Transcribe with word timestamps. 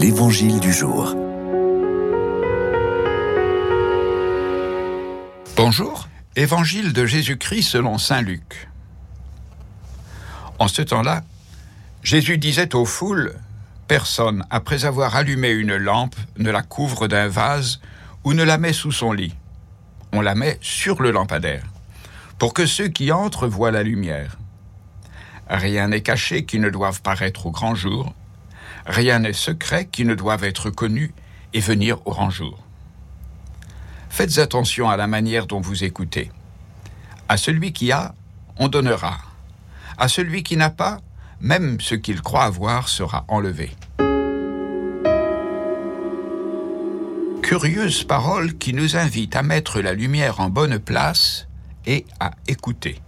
L'Évangile 0.00 0.60
du 0.60 0.72
jour. 0.72 1.16
Bonjour, 5.56 6.06
Évangile 6.36 6.92
de 6.92 7.04
Jésus-Christ 7.04 7.64
selon 7.64 7.98
Saint 7.98 8.22
Luc. 8.22 8.68
En 10.60 10.68
ce 10.68 10.82
temps-là, 10.82 11.24
Jésus 12.04 12.38
disait 12.38 12.76
aux 12.76 12.84
foules, 12.84 13.34
Personne, 13.88 14.44
après 14.50 14.84
avoir 14.84 15.16
allumé 15.16 15.50
une 15.50 15.74
lampe, 15.74 16.14
ne 16.36 16.52
la 16.52 16.62
couvre 16.62 17.08
d'un 17.08 17.26
vase 17.26 17.80
ou 18.22 18.34
ne 18.34 18.44
la 18.44 18.56
met 18.56 18.72
sous 18.72 18.92
son 18.92 19.10
lit. 19.10 19.34
On 20.12 20.20
la 20.20 20.36
met 20.36 20.58
sur 20.60 21.02
le 21.02 21.10
lampadaire, 21.10 21.64
pour 22.38 22.54
que 22.54 22.66
ceux 22.66 22.86
qui 22.86 23.10
entrent 23.10 23.48
voient 23.48 23.72
la 23.72 23.82
lumière. 23.82 24.38
Rien 25.48 25.88
n'est 25.88 26.02
caché 26.02 26.44
qui 26.44 26.60
ne 26.60 26.70
doive 26.70 27.02
paraître 27.02 27.46
au 27.46 27.50
grand 27.50 27.74
jour, 27.74 28.14
rien 28.86 29.20
n'est 29.20 29.32
secret 29.32 29.86
qui 29.86 30.04
ne 30.04 30.14
doive 30.14 30.44
être 30.44 30.70
connu 30.70 31.12
et 31.52 31.60
venir 31.60 31.98
au 32.06 32.10
grand 32.10 32.30
jour. 32.30 32.58
Faites 34.10 34.38
attention 34.38 34.88
à 34.88 34.96
la 34.96 35.06
manière 35.06 35.46
dont 35.46 35.60
vous 35.60 35.84
écoutez. 35.84 36.30
À 37.28 37.36
celui 37.36 37.72
qui 37.72 37.92
a, 37.92 38.14
on 38.56 38.68
donnera. 38.68 39.18
À 39.98 40.08
celui 40.08 40.42
qui 40.42 40.56
n'a 40.56 40.70
pas, 40.70 40.98
même 41.40 41.80
ce 41.80 41.94
qu'il 41.94 42.20
croit 42.22 42.44
avoir 42.44 42.88
sera 42.88 43.24
enlevé. 43.28 43.70
Curieuse 47.42 48.04
parole 48.04 48.58
qui 48.58 48.74
nous 48.74 48.96
invite 48.96 49.34
à 49.34 49.42
mettre 49.42 49.80
la 49.80 49.94
lumière 49.94 50.40
en 50.40 50.50
bonne 50.50 50.78
place 50.78 51.48
et 51.86 52.04
à 52.20 52.32
écouter. 52.46 53.00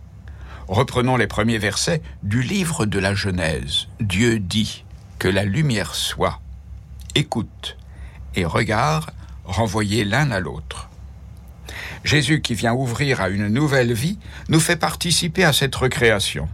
Reprenons 0.69 1.16
les 1.16 1.27
premiers 1.27 1.58
versets 1.58 2.00
du 2.22 2.42
livre 2.42 2.86
de 2.86 2.98
la 2.98 3.14
Genèse. 3.14 3.88
Dieu 4.00 4.38
dit 4.38 4.84
que 5.20 5.29
la 5.29 5.45
lumière 5.45 5.95
soit. 5.95 6.41
Écoute 7.14 7.77
et 8.34 8.47
regard 8.47 9.11
renvoyés 9.45 10.03
l'un 10.05 10.31
à 10.31 10.41
l'autre. 10.41 10.89
Jésus 12.05 12.41
qui 12.41 12.55
vient 12.55 12.72
ouvrir 12.72 13.20
à 13.20 13.28
une 13.28 13.48
nouvelle 13.48 13.92
vie 13.92 14.19
nous 14.48 14.61
fait 14.61 14.77
participer 14.77 15.45
à 15.45 15.53
cette 15.53 15.77
recréation. 15.77 16.48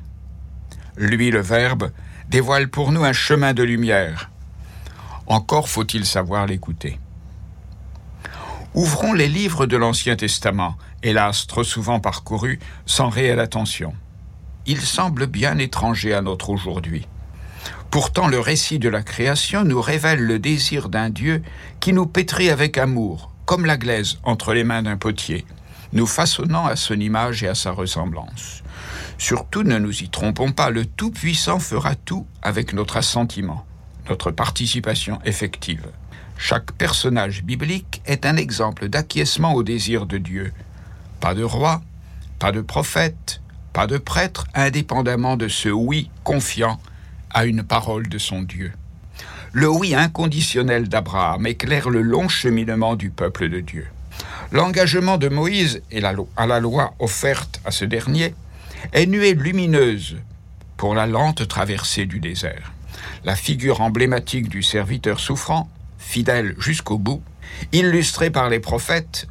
Lui, 0.96 1.30
le 1.30 1.41
Verbe, 1.41 1.92
dévoile 2.28 2.68
pour 2.68 2.91
nous 2.91 3.04
un 3.04 3.12
chemin 3.12 3.54
de 3.54 3.62
lumière. 3.62 4.30
Encore 5.28 5.69
faut-il 5.69 6.04
savoir 6.04 6.46
l'écouter. 6.46 6.98
Ouvrons 8.74 9.12
les 9.12 9.28
livres 9.28 9.66
de 9.66 9.76
l'Ancien 9.76 10.16
Testament, 10.16 10.76
hélas 11.04 11.46
trop 11.46 11.64
souvent 11.64 12.00
parcourus 12.00 12.58
sans 12.84 13.10
réelle 13.10 13.41
attention. 13.41 13.94
Ils 14.66 14.82
semblent 14.82 15.28
bien 15.28 15.56
étrangers 15.58 16.14
à 16.14 16.20
notre 16.20 16.50
aujourd'hui. 16.50 17.06
Pourtant, 17.97 18.28
le 18.28 18.41
récit 18.41 18.78
de 18.78 18.91
la 18.91 19.02
création 19.02 19.64
nous 19.64 19.80
révèle 19.80 20.20
le 20.20 20.39
désir 20.39 20.91
d'un 20.91 21.08
Dieu 21.08 21.42
qui 21.80 21.94
nous 21.94 22.05
pétrit 22.05 22.50
avec 22.50 22.77
amour, 22.77 23.33
comme 23.47 23.64
la 23.64 23.78
glaise 23.78 24.19
entre 24.22 24.53
les 24.53 24.64
mains 24.64 24.83
d'un 24.83 24.98
potier, 24.98 25.47
nous 25.94 26.06
façonnant 26.06 26.66
à 26.66 26.77
son 26.77 27.00
image 27.00 27.42
et 27.42 27.48
à 27.48 27.55
sa 27.55 27.70
ressemblance. 27.70 28.62
Surtout, 29.16 29.62
ne 29.62 29.78
nous 29.78 30.03
y 30.03 30.11
trompons 30.11 30.53
pas, 30.53 30.69
le 30.69 30.84
Tout-Puissant 30.84 31.58
fera 31.58 31.94
tout 31.94 32.27
avec 32.42 32.75
notre 32.75 32.98
assentiment, 32.98 33.64
notre 34.10 34.31
participation 34.31 35.19
effective. 35.25 35.86
Chaque 36.36 36.72
personnage 36.72 37.44
biblique 37.44 38.03
est 38.05 38.27
un 38.27 38.36
exemple 38.36 38.91
d'acquiescement 38.91 39.55
au 39.55 39.62
désir 39.62 40.05
de 40.05 40.19
Dieu. 40.19 40.53
Pas 41.19 41.34
de 41.34 41.44
roi, 41.44 41.81
pas 42.38 42.53
de 42.53 42.60
prophète, 42.60 43.41
pas 43.72 43.86
de 43.86 43.97
prêtre, 43.97 44.47
indépendamment 44.55 45.38
de 45.38 45.48
ce 45.48 45.70
oui 45.70 46.10
confiant 46.25 46.78
à 47.32 47.44
une 47.44 47.62
parole 47.62 48.08
de 48.08 48.19
son 48.19 48.42
Dieu. 48.42 48.72
Le 49.52 49.69
oui 49.69 49.94
inconditionnel 49.94 50.88
d'Abraham 50.88 51.46
éclaire 51.46 51.88
le 51.88 52.02
long 52.02 52.28
cheminement 52.28 52.96
du 52.96 53.10
peuple 53.10 53.48
de 53.48 53.60
Dieu. 53.60 53.87
L'engagement 54.53 55.19
de 55.19 55.28
Moïse 55.28 55.82
et 55.91 56.03
à 56.04 56.47
la 56.47 56.60
loi 56.60 56.94
offerte 56.98 57.60
à 57.64 57.70
ce 57.70 57.84
dernier 57.84 58.34
est 58.92 59.06
nuée 59.06 59.34
lumineuse 59.34 60.16
pour 60.76 60.94
la 60.94 61.06
lente 61.06 61.48
traversée 61.48 62.06
du 62.06 62.20
désert. 62.20 62.72
La 63.25 63.34
figure 63.34 63.81
emblématique 63.81 64.48
du 64.48 64.62
serviteur 64.62 65.20
souffrant, 65.20 65.69
fidèle 65.98 66.54
jusqu'au 66.58 66.98
bout, 66.98 67.22
illustrée 67.72 68.31
par 68.31 68.48
les 68.48 68.60
prophètes, 68.60 69.26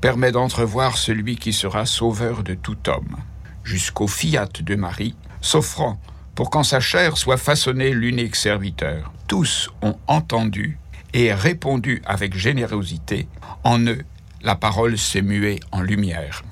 permet 0.00 0.32
d'entrevoir 0.32 0.96
celui 0.96 1.36
qui 1.36 1.52
sera 1.52 1.86
sauveur 1.86 2.42
de 2.42 2.54
tout 2.54 2.76
homme, 2.88 3.16
jusqu'au 3.64 4.06
fiat 4.06 4.48
de 4.60 4.74
Marie, 4.74 5.14
s'offrant 5.40 6.00
pour 6.36 6.50
qu'en 6.50 6.62
sa 6.62 6.78
chair 6.78 7.16
soit 7.16 7.38
façonné 7.38 7.90
l'unique 7.90 8.36
serviteur. 8.36 9.12
Tous 9.26 9.70
ont 9.82 9.96
entendu 10.06 10.78
et 11.14 11.32
répondu 11.32 12.02
avec 12.04 12.36
générosité. 12.36 13.26
En 13.64 13.80
eux, 13.80 14.02
la 14.42 14.54
parole 14.54 14.98
s'est 14.98 15.22
muée 15.22 15.58
en 15.72 15.80
lumière. 15.80 16.44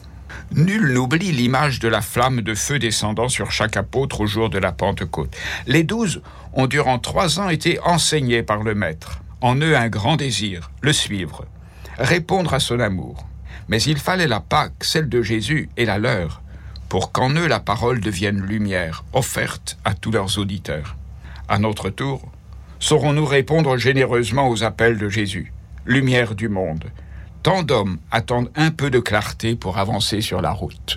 Nul 0.53 0.93
n'oublie 0.93 1.33
l'image 1.33 1.81
de 1.81 1.89
la 1.89 2.01
flamme 2.01 2.41
de 2.41 2.55
feu 2.55 2.79
descendant 2.79 3.29
sur 3.29 3.53
chaque 3.53 3.77
apôtre 3.77 4.23
au 4.23 4.27
jour 4.27 4.49
de 4.51 4.59
la 4.59 4.73
Pentecôte. 4.73 5.37
Les 5.67 5.85
douze 5.85 6.23
ont 6.55 6.67
durant 6.67 6.99
trois 6.99 7.39
ans 7.39 7.51
été 7.51 7.79
enseignés 7.81 8.43
par 8.43 8.63
le 8.63 8.75
Maître. 8.75 9.21
En 9.43 9.57
eux 9.57 9.77
un 9.77 9.89
grand 9.89 10.17
désir, 10.17 10.71
le 10.81 10.93
suivre, 10.95 11.45
répondre 11.99 12.55
à 12.55 12.61
son 12.61 12.81
amour. 12.81 13.27
Mais 13.69 13.83
il 13.83 13.99
fallait 13.99 14.29
la 14.29 14.41
Pâque, 14.41 14.83
celle 14.83 15.09
de 15.09 15.23
Jésus, 15.23 15.69
et 15.77 15.85
la 15.85 15.99
leur, 15.99 16.43
pour 16.95 17.11
qu'en 17.11 17.31
eux 17.31 17.49
la 17.49 17.59
parole 17.59 17.99
devienne 17.99 18.41
lumière, 18.41 19.03
offerte 19.13 19.79
à 19.85 19.95
tous 19.95 20.13
leurs 20.13 20.39
auditeurs. 20.39 20.95
À 21.49 21.59
notre 21.59 21.91
tour, 21.91 22.31
saurons-nous 22.79 23.27
répondre 23.27 23.77
généreusement 23.79 24.49
aux 24.49 24.63
appels 24.63 24.97
de 24.97 25.09
Jésus, 25.09 25.53
lumière 25.87 26.37
du 26.37 26.49
monde, 26.49 26.85
tant 27.43 27.65
d'hommes 27.65 27.99
attendent 28.13 28.53
un 28.55 28.71
peu 28.71 28.91
de 28.91 29.01
clarté 29.01 29.57
pour 29.57 29.79
avancer 29.79 30.21
sur 30.21 30.41
la 30.41 30.53
route. 30.53 30.93